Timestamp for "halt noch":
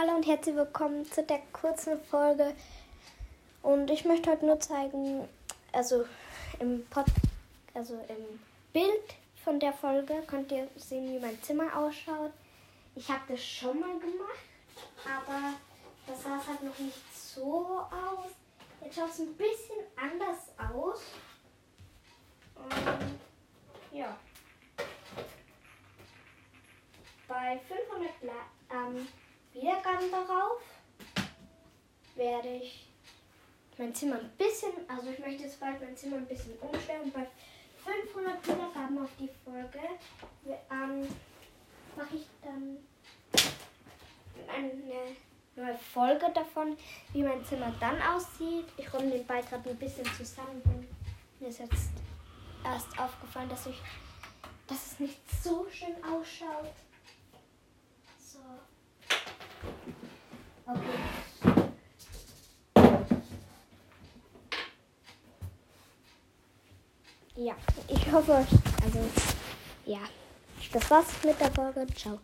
16.46-16.78